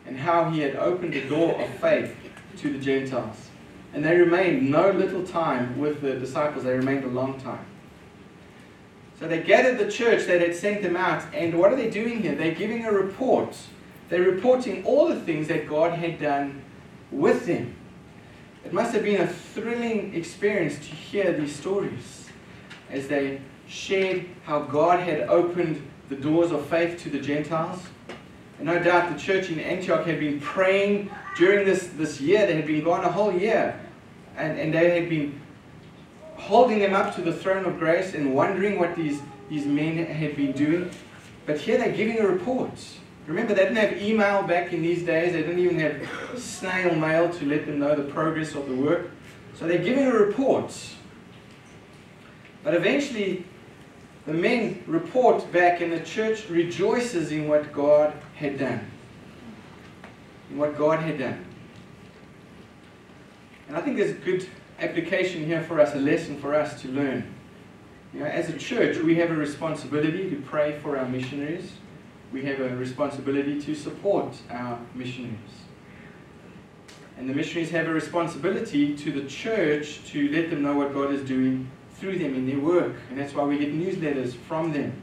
[0.09, 2.17] and how he had opened the door of faith
[2.57, 3.51] to the Gentiles.
[3.93, 7.65] And they remained no little time with the disciples, they remained a long time.
[9.19, 12.23] So they gathered the church that had sent them out, and what are they doing
[12.23, 12.35] here?
[12.35, 13.57] They're giving a report.
[14.09, 16.63] They're reporting all the things that God had done
[17.11, 17.75] with them.
[18.65, 22.29] It must have been a thrilling experience to hear these stories
[22.91, 27.83] as they shared how God had opened the doors of faith to the Gentiles.
[28.59, 32.47] And no doubt the church in Antioch had been praying during this, this year.
[32.47, 33.79] They had been gone a whole year.
[34.37, 35.41] And, and they had been
[36.37, 40.37] holding them up to the throne of grace and wondering what these, these men had
[40.37, 40.91] been doing.
[41.47, 42.73] But here they're giving a report.
[43.27, 45.33] Remember, they didn't have email back in these days.
[45.33, 49.11] They didn't even have snail mail to let them know the progress of the work.
[49.55, 50.75] So they're giving a report.
[52.65, 53.45] But eventually,
[54.27, 58.89] the men report back, and the church rejoices in what God had done.
[60.51, 61.45] In what God had done.
[63.67, 64.49] And I think there's a good
[64.79, 67.35] application here for us, a lesson for us to learn.
[68.15, 71.73] You know, as a church, we have a responsibility to pray for our missionaries.
[72.33, 75.37] We have a responsibility to support our missionaries.
[77.19, 81.13] And the missionaries have a responsibility to the church to let them know what God
[81.13, 82.95] is doing through them in their work.
[83.11, 85.03] And that's why we get newsletters from them.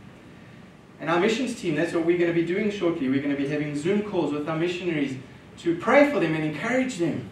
[0.99, 3.09] And our missions team, that's what we're going to be doing shortly.
[3.09, 5.17] We're going to be having Zoom calls with our missionaries
[5.59, 7.29] to pray for them and encourage them.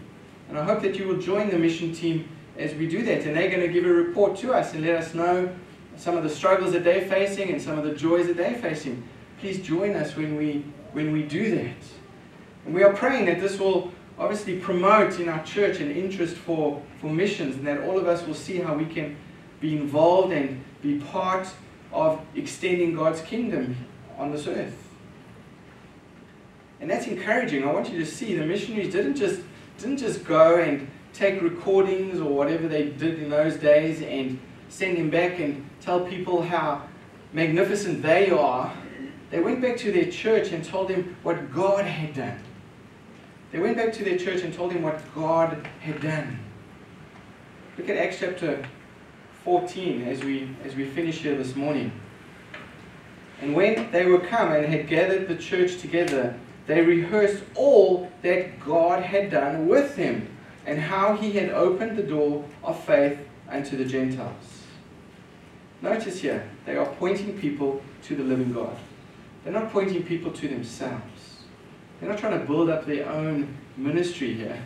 [0.49, 3.23] And I hope that you will join the mission team as we do that.
[3.26, 5.54] And they're going to give a report to us and let us know
[5.95, 9.04] some of the struggles that they're facing and some of the joys that they're facing.
[9.39, 11.76] Please join us when we, when we do that.
[12.65, 16.82] And we are praying that this will obviously promote in our church an interest for,
[16.99, 19.18] for missions and that all of us will see how we can
[19.59, 21.47] be involved and be part
[21.94, 23.78] of extending God's kingdom
[24.18, 24.76] on this earth.
[26.82, 27.64] And that's encouraging.
[27.64, 29.41] I want you to see the missionaries didn't just
[29.78, 34.39] didn't just go and take recordings or whatever they did in those days and
[34.70, 36.82] send them back and tell people how
[37.32, 38.74] magnificent they are.
[39.30, 42.39] They went back to their church and told them what God had done.
[43.52, 46.39] They went back to their church and told them what God had done.
[47.78, 48.66] Look at Acts chapter
[49.44, 51.91] 14 as we as we finish here this morning.
[53.41, 58.60] And when they were come and had gathered the church together, they rehearsed all that
[58.62, 60.30] God had done with them
[60.66, 63.20] and how he had opened the door of faith
[63.50, 64.64] unto the Gentiles.
[65.82, 68.78] Notice here, they are pointing people to the living God.
[69.44, 71.44] They're not pointing people to themselves.
[72.00, 74.62] They're not trying to build up their own ministry here.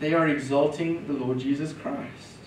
[0.00, 2.38] They are exalting the Lord Jesus Christ.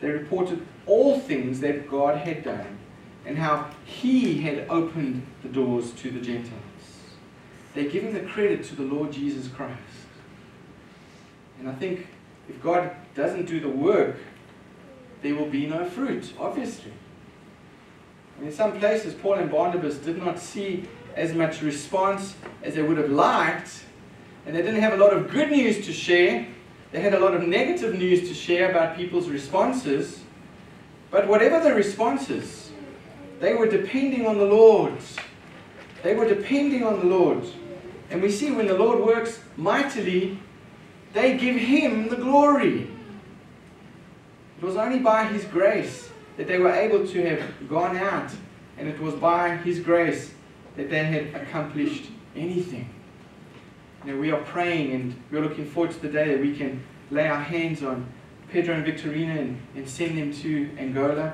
[0.00, 2.78] They reported all things that God had done
[3.24, 6.60] and how He had opened the doors to the Gentiles.
[7.74, 9.78] They're giving the credit to the Lord Jesus Christ.
[11.58, 12.06] And I think
[12.48, 14.16] if God doesn't do the work,
[15.22, 16.92] there will be no fruit, obviously.
[18.36, 22.82] And in some places, Paul and Barnabas did not see as much response as they
[22.82, 23.84] would have liked,
[24.46, 26.46] and they didn't have a lot of good news to share.
[26.90, 30.21] They had a lot of negative news to share about people's responses.
[31.12, 32.72] But whatever the responses,
[33.38, 34.94] they were depending on the Lord.
[36.02, 37.44] They were depending on the Lord.
[38.10, 40.38] And we see when the Lord works mightily,
[41.12, 42.88] they give Him the glory.
[44.58, 46.08] It was only by His grace
[46.38, 48.32] that they were able to have gone out,
[48.78, 50.32] and it was by His grace
[50.76, 52.88] that they had accomplished anything.
[54.06, 56.82] You know, we are praying and we're looking forward to the day that we can
[57.10, 58.06] lay our hands on
[58.52, 61.32] Pedro and Victorina and, and send them to Angola.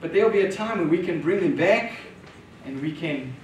[0.00, 1.92] But there will be a time when we can bring them back
[2.66, 3.34] and we can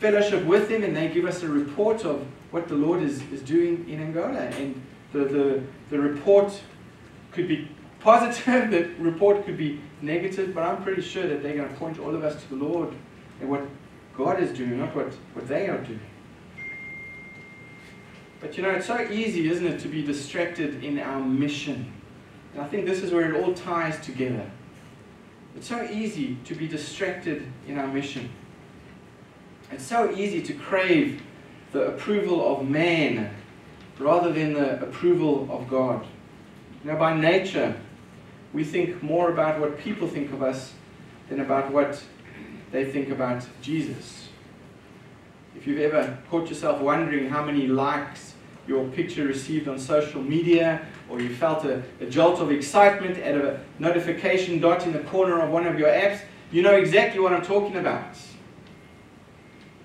[0.00, 3.42] fellowship with them and they give us a report of what the Lord is, is
[3.42, 4.38] doing in Angola.
[4.38, 4.80] And
[5.12, 6.58] the, the, the report
[7.32, 7.68] could be
[8.00, 11.98] positive, the report could be negative, but I'm pretty sure that they're going to point
[11.98, 12.94] all of us to the Lord
[13.40, 13.66] and what
[14.16, 16.00] God is doing, not what, what they are doing.
[18.40, 21.92] But you know, it's so easy, isn't it, to be distracted in our mission.
[22.56, 24.50] And I think this is where it all ties together.
[25.54, 28.30] It's so easy to be distracted in our mission.
[29.70, 31.20] It's so easy to crave
[31.72, 33.28] the approval of man
[33.98, 36.06] rather than the approval of God.
[36.82, 37.78] Know, by nature,
[38.54, 40.72] we think more about what people think of us
[41.28, 42.02] than about what
[42.72, 44.28] they think about Jesus.
[45.54, 48.32] If you've ever caught yourself wondering how many likes
[48.66, 53.36] your picture received on social media, or you felt a, a, jolt of excitement at
[53.36, 57.32] a notification dot in the corner of one of your apps, you know exactly what
[57.32, 58.16] I'm talking about.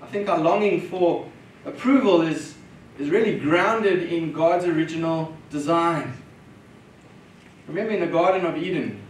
[0.01, 1.29] I think our longing for
[1.65, 2.55] approval is,
[2.99, 6.13] is really grounded in God's original design.
[7.67, 9.01] Remember in the Garden of Eden,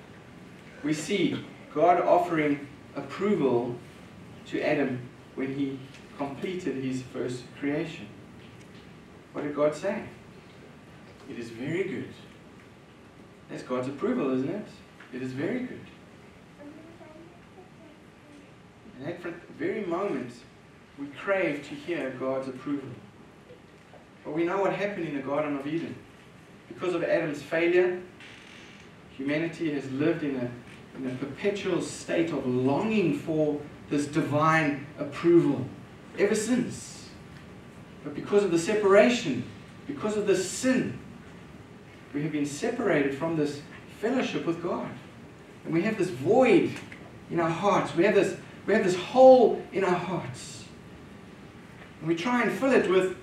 [0.83, 1.43] we see
[1.73, 3.75] God offering approval
[4.47, 4.99] to Adam
[5.35, 5.79] when he
[6.17, 8.07] completed his first creation.
[9.33, 10.03] What did God say?
[11.29, 12.13] It is very good.
[13.49, 14.67] That's God's approval, isn't it?
[15.13, 15.85] It is very good.
[18.97, 20.31] And at that very moment,
[20.99, 22.89] we crave to hear God's approval.
[24.23, 25.95] But we know what happened in the Garden of Eden.
[26.67, 28.01] Because of Adam's failure,
[29.17, 30.51] humanity has lived in a
[30.97, 33.59] in a perpetual state of longing for
[33.89, 35.65] this divine approval
[36.17, 36.90] ever since.
[38.03, 39.43] But because of the separation,
[39.87, 40.97] because of the sin,
[42.13, 43.61] we have been separated from this
[43.99, 44.89] fellowship with God.
[45.65, 46.71] And we have this void
[47.29, 47.95] in our hearts.
[47.95, 50.65] We have this, we have this hole in our hearts.
[51.99, 53.15] And we try and fill it with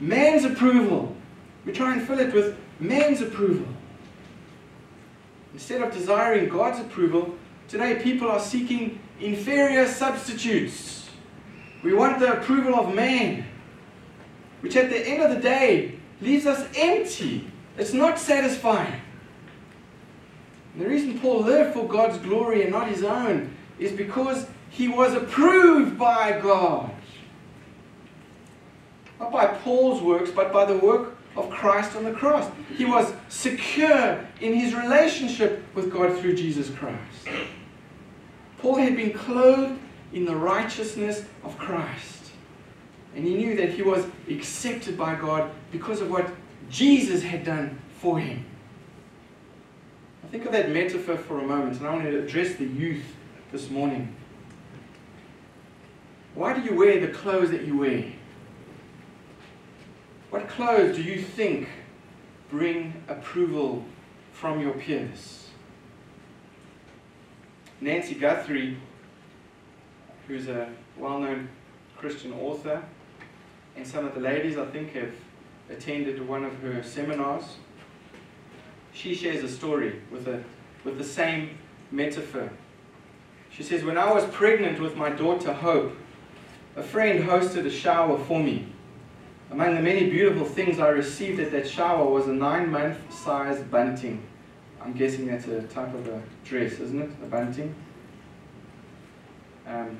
[0.00, 1.14] man's approval.
[1.64, 3.66] We try and fill it with man's approval.
[5.52, 7.34] Instead of desiring God's approval,
[7.68, 11.08] today people are seeking inferior substitutes.
[11.84, 13.46] We want the approval of man,
[14.64, 17.46] which at the end of the day leaves us empty.
[17.76, 18.98] It's not satisfying.
[20.72, 24.88] And the reason Paul lived for God's glory and not his own is because he
[24.88, 26.90] was approved by God.
[29.20, 32.50] Not by Paul's works, but by the work of Christ on the cross.
[32.74, 37.28] He was secure in his relationship with God through Jesus Christ.
[38.60, 39.78] Paul had been clothed
[40.14, 42.23] in the righteousness of Christ.
[43.14, 46.28] And he knew that he was accepted by God because of what
[46.68, 48.44] Jesus had done for him.
[50.24, 53.04] I think of that metaphor for a moment, and I want to address the youth
[53.52, 54.14] this morning.
[56.34, 58.04] Why do you wear the clothes that you wear?
[60.30, 61.68] What clothes do you think
[62.50, 63.84] bring approval
[64.32, 65.48] from your peers?
[67.80, 68.76] Nancy Guthrie,
[70.26, 71.48] who's a well known
[71.96, 72.82] Christian author,
[73.76, 75.12] and some of the ladies I think have
[75.70, 77.56] attended one of her seminars.
[78.92, 80.42] She shares a story with, a,
[80.84, 81.58] with the same
[81.90, 82.50] metaphor.
[83.50, 85.96] She says, When I was pregnant with my daughter Hope,
[86.76, 88.66] a friend hosted a shower for me.
[89.50, 93.62] Among the many beautiful things I received at that shower was a nine month size
[93.62, 94.22] bunting.
[94.80, 97.10] I'm guessing that's a type of a dress, isn't it?
[97.22, 97.74] A bunting.
[99.66, 99.98] Um,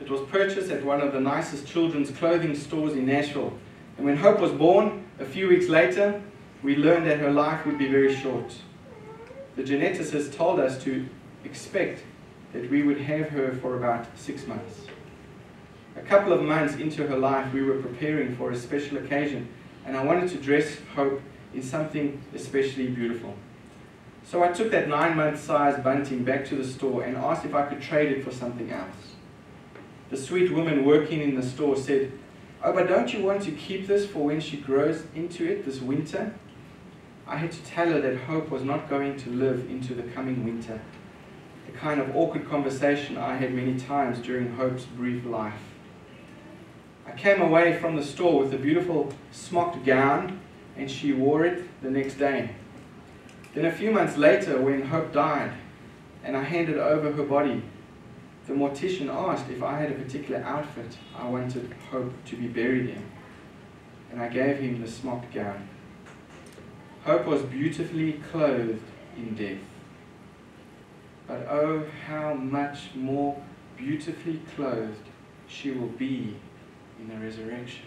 [0.00, 3.52] it was purchased at one of the nicest children's clothing stores in Nashville.
[3.96, 6.22] And when Hope was born, a few weeks later,
[6.62, 8.54] we learned that her life would be very short.
[9.56, 11.06] The geneticist told us to
[11.44, 12.02] expect
[12.52, 14.86] that we would have her for about six months.
[15.96, 19.48] A couple of months into her life, we were preparing for a special occasion,
[19.84, 21.20] and I wanted to dress Hope
[21.52, 23.34] in something especially beautiful.
[24.24, 27.54] So I took that nine month size bunting back to the store and asked if
[27.54, 29.09] I could trade it for something else.
[30.10, 32.10] The sweet woman working in the store said,
[32.62, 35.80] Oh, but don't you want to keep this for when she grows into it this
[35.80, 36.34] winter?
[37.28, 40.44] I had to tell her that Hope was not going to live into the coming
[40.44, 40.80] winter.
[41.66, 45.60] The kind of awkward conversation I had many times during Hope's brief life.
[47.06, 50.40] I came away from the store with a beautiful smocked gown,
[50.76, 52.50] and she wore it the next day.
[53.54, 55.52] Then a few months later, when Hope died,
[56.24, 57.62] and I handed over her body,
[58.50, 62.90] the mortician asked if I had a particular outfit I wanted Hope to be buried
[62.90, 63.04] in,
[64.10, 65.68] and I gave him the smock gown.
[67.04, 68.82] Hope was beautifully clothed
[69.16, 69.62] in death.
[71.28, 73.40] But oh, how much more
[73.76, 75.08] beautifully clothed
[75.46, 76.36] she will be
[76.98, 77.86] in the resurrection.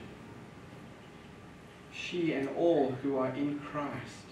[1.91, 4.27] She and all who are in Christ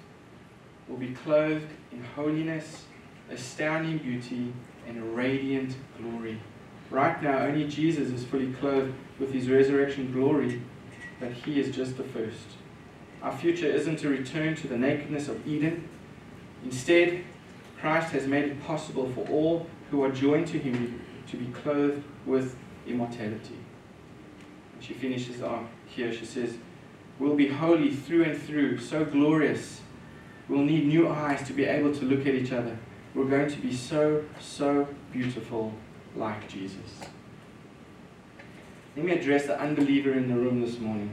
[0.87, 2.85] will be clothed in holiness,
[3.31, 4.53] astounding beauty,
[4.87, 6.39] and radiant glory.
[6.89, 10.61] Right now, only Jesus is fully clothed with his resurrection glory,
[11.19, 12.57] but he is just the first.
[13.21, 15.87] Our future isn't to return to the nakedness of Eden.
[16.63, 17.23] Instead,
[17.79, 22.03] Christ has made it possible for all who are joined to him to be clothed
[22.25, 22.55] with
[22.87, 23.57] immortality.
[24.73, 26.11] And she finishes off here.
[26.11, 26.55] She says,
[27.19, 29.81] We'll be holy through and through, so glorious.
[30.49, 32.77] We'll need new eyes to be able to look at each other.
[33.13, 35.73] We're going to be so, so beautiful
[36.15, 37.01] like Jesus.
[38.95, 41.11] Let me address the unbeliever in the room this morning.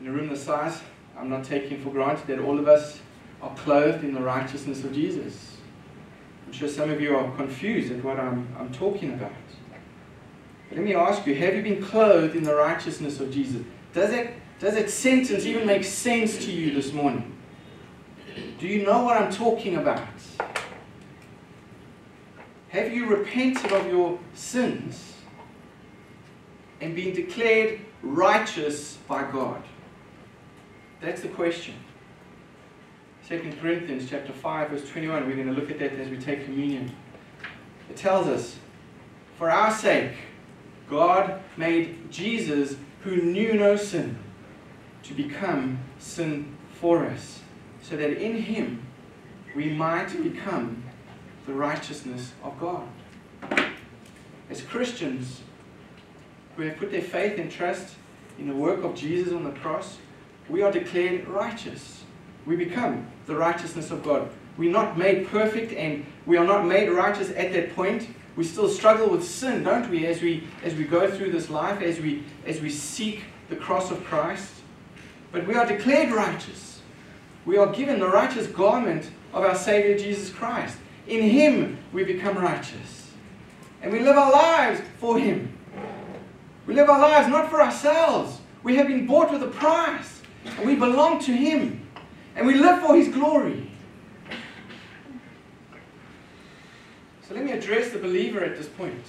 [0.00, 0.80] In a room this size,
[1.16, 3.00] I'm not taking for granted that all of us
[3.40, 5.56] are clothed in the righteousness of Jesus.
[6.46, 9.32] I'm sure some of you are confused at what I'm, I'm talking about.
[10.68, 13.62] But let me ask you have you been clothed in the righteousness of Jesus?
[13.92, 17.33] Does that, does that sentence even make sense to you this morning?
[18.58, 20.06] Do you know what I'm talking about?
[22.70, 25.14] Have you repented of your sins
[26.80, 29.62] and been declared righteous by God?
[31.00, 31.74] That's the question.
[33.28, 36.44] 2 Corinthians chapter 5 verse 21 we're going to look at that as we take
[36.44, 36.94] communion.
[37.88, 38.56] It tells us
[39.38, 40.12] for our sake
[40.88, 44.18] God made Jesus, who knew no sin,
[45.04, 47.40] to become sin for us,
[47.84, 48.82] so that in him
[49.54, 50.82] we might become
[51.46, 52.88] the righteousness of God.
[54.50, 55.42] As Christians
[56.56, 57.94] who have put their faith and trust
[58.38, 59.98] in the work of Jesus on the cross,
[60.48, 62.02] we are declared righteous.
[62.46, 64.28] We become the righteousness of God.
[64.56, 68.68] We're not made perfect and we are not made righteous at that point we still
[68.68, 72.24] struggle with sin, don't we, as we as we go through this life, as we
[72.46, 74.52] as we seek the cross of Christ.
[75.30, 76.73] But we are declared righteous.
[77.46, 80.78] We are given the righteous garment of our Savior Jesus Christ.
[81.06, 83.10] In Him we become righteous.
[83.82, 85.56] And we live our lives for Him.
[86.66, 88.40] We live our lives not for ourselves.
[88.62, 90.22] We have been bought with a price.
[90.44, 91.86] And we belong to Him.
[92.34, 93.70] And we live for His glory.
[97.28, 99.02] So let me address the believer at this point.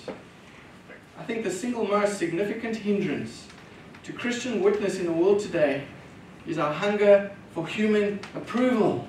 [1.18, 3.48] I think the single most significant hindrance
[4.04, 5.86] to Christian witness in the world today
[6.46, 9.08] is our hunger for human approval.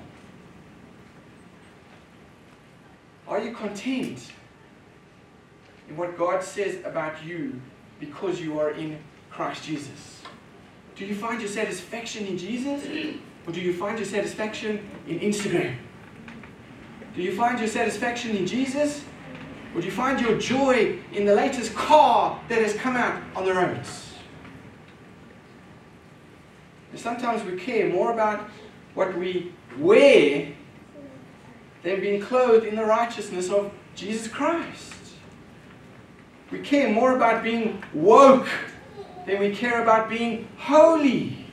[3.27, 4.31] Are you content
[5.89, 7.59] in what God says about you
[7.99, 10.21] because you are in Christ Jesus?
[10.95, 12.85] Do you find your satisfaction in Jesus?
[13.45, 15.75] Or do you find your satisfaction in Instagram?
[17.15, 19.03] Do you find your satisfaction in Jesus?
[19.75, 23.43] Or do you find your joy in the latest car that has come out on
[23.43, 24.06] the roads?
[26.97, 28.49] And sometimes we care more about
[28.95, 30.51] what we wear
[31.83, 34.95] than being clothed in the righteousness of Jesus Christ.
[36.49, 38.49] We care more about being woke
[39.27, 41.45] than we care about being holy.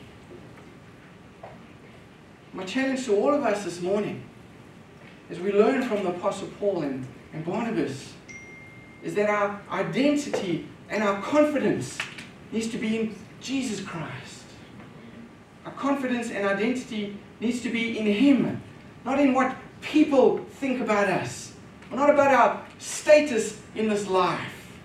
[2.54, 4.24] My challenge to all of us this morning
[5.28, 8.14] as we learn from the Apostle Paul and, and Barnabas,
[9.02, 11.98] is that our identity and our confidence
[12.50, 14.43] needs to be in Jesus Christ.
[15.64, 18.62] Our confidence and identity needs to be in Him,
[19.04, 21.54] not in what people think about us,
[21.90, 24.80] or not about our status in this life.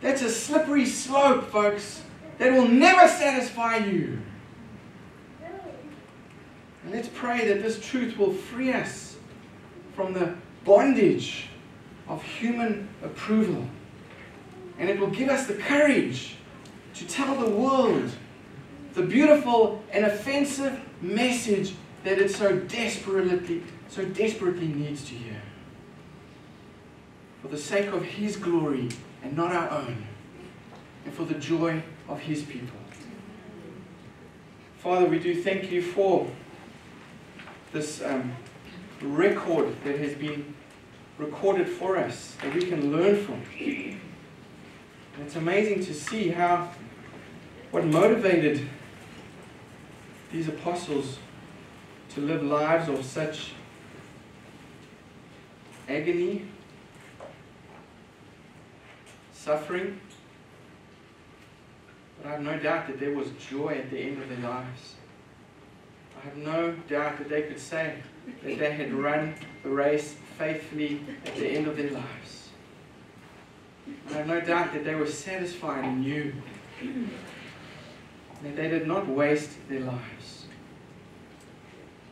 [0.00, 2.02] That's a slippery slope, folks.
[2.38, 4.18] that will never satisfy you.
[6.82, 9.16] And let's pray that this truth will free us
[9.94, 10.34] from the
[10.64, 11.48] bondage
[12.08, 13.66] of human approval.
[14.78, 16.36] And it will give us the courage
[16.94, 18.10] to tell the world
[18.94, 21.74] the beautiful and offensive message
[22.04, 25.40] that it so desperately, so desperately needs to hear.
[27.42, 28.88] For the sake of His glory
[29.22, 30.06] and not our own,
[31.04, 32.78] and for the joy of His people.
[34.78, 36.26] Father, we do thank you for
[37.72, 38.32] this um,
[39.02, 40.54] record that has been
[41.18, 43.42] recorded for us that we can learn from.
[43.60, 44.00] And
[45.26, 46.70] it's amazing to see how
[47.70, 48.68] what motivated
[50.32, 51.18] these apostles
[52.10, 53.52] to live lives of such
[55.88, 56.46] agony,
[59.32, 60.00] suffering.
[62.18, 64.94] But I have no doubt that there was joy at the end of their lives.
[66.20, 67.96] I have no doubt that they could say
[68.42, 72.48] that they had run the race faithfully at the end of their lives.
[74.10, 76.32] I have no doubt that they were satisfied and knew
[78.42, 80.46] that they did not waste their lives.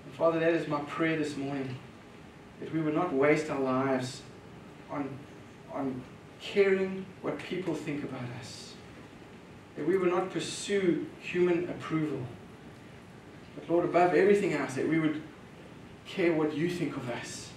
[0.05, 1.77] And Father, that is my prayer this morning
[2.61, 4.23] that we would not waste our lives
[4.91, 5.09] on,
[5.73, 6.03] on
[6.41, 8.75] caring what people think about us,
[9.77, 12.27] that we would not pursue human approval
[13.59, 15.23] but Lord, above everything else, that we would
[16.07, 17.51] care what you think of us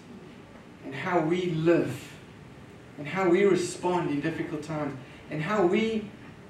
[0.86, 2.12] and how we live
[2.98, 4.98] and how we respond in difficult times
[5.30, 6.10] and how we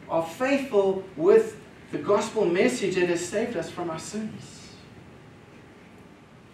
[0.09, 1.57] are faithful with
[1.91, 4.69] the gospel message that has saved us from our sins.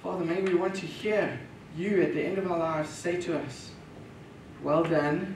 [0.02, 1.40] Father, may we want to hear
[1.76, 3.72] you at the end of our lives say to us,
[4.64, 5.36] Well done,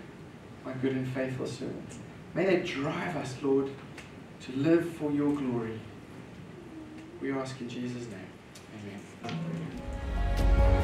[0.66, 1.98] my good and faithful servant.
[2.34, 3.70] May that drive us, Lord,
[4.42, 5.80] to live for your glory.
[7.22, 9.30] We ask in Jesus' name.
[9.30, 10.81] Amen.